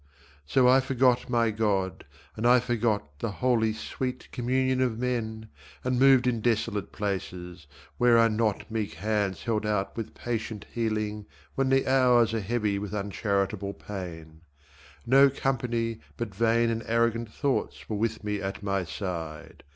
[0.47, 2.05] So I forgot my God,
[2.35, 5.49] and I forgot The holy sweet communion of men,
[5.83, 7.67] And moved in desolate places,
[7.99, 12.79] where are not Meek hands held out with patient healing when The hours are heavy
[12.79, 14.41] with uncharitable pain;
[15.05, 19.61] No company but vain And arrogant thoughts were with me at my side.